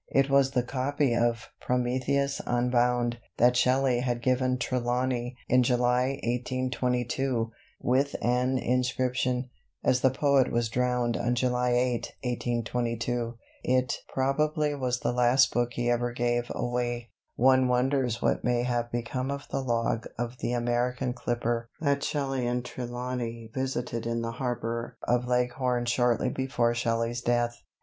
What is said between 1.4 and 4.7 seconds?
"Prometheus Unbound" that Shelley had given